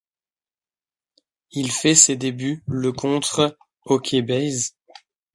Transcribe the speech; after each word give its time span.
Il 1.51 1.71
fait 1.71 1.93
ses 1.93 2.15
débuts 2.15 2.63
le 2.65 2.91
contre 2.91 3.55
Hawke's 3.85 4.15
Bay. 4.23 4.49